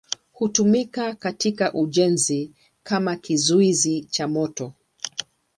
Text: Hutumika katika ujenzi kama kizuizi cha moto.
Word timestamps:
Hutumika 0.33 1.15
katika 1.15 1.73
ujenzi 1.73 2.51
kama 2.83 3.15
kizuizi 3.15 4.01
cha 4.03 4.27
moto. 4.27 4.73